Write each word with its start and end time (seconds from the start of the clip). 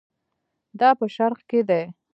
دا 0.79 0.89
په 0.99 1.05
شرق 1.15 1.39
کې 1.49 1.59
دي. 1.69 1.83